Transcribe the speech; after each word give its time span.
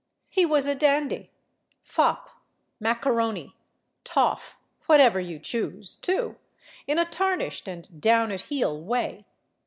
He 0.31 0.47
was 0.47 0.65
a 0.65 0.73
dandy 0.73 1.29
fop 1.83 2.31
macaroni 2.79 3.55
toff 4.03 4.57
whatever 4.87 5.19
you 5.19 5.37
choose, 5.37 5.95
too; 5.95 6.37
in 6.87 6.97
a 6.97 7.05
tarnished 7.05 7.67
and 7.67 8.01
down 8.01 8.31
at 8.31 8.41
heel 8.41 8.81
way. 8.81 9.27